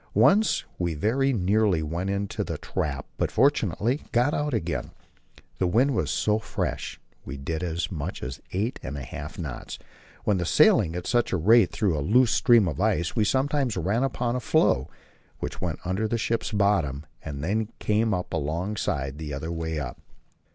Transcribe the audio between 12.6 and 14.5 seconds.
of ice, we sometimes ran upon a